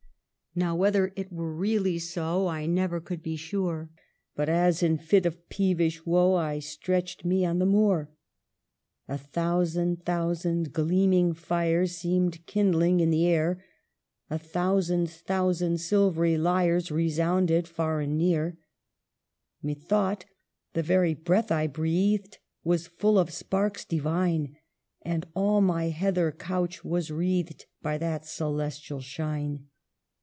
[0.61, 3.89] "Now, whether it were really so, I never could be sure,
[4.35, 8.11] But as in lit of peevish woe, I stretched me on the moor,"
[9.07, 13.63] A thousand thousand gleaming fires Seemed kindling in the air;
[14.29, 18.57] A thousand thousand silvery lyres Resounded far and near:"
[19.63, 20.25] Methought,
[20.73, 24.57] the very breath I breathed Was full of sparks divine,
[25.01, 29.67] And all my heather couch was wreathed By that celestial shine